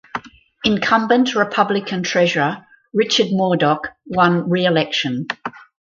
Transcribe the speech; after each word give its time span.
Incumbent 0.63 1.35
Republican 1.35 2.01
Treasurer 2.01 2.65
Richard 2.91 3.27
Mourdock 3.29 3.89
won 4.07 4.49
reelection. 4.49 5.27